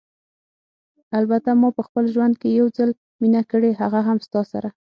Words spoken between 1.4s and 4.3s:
ما په خپل ژوند کې یو ځل مینه کړې، هغه هم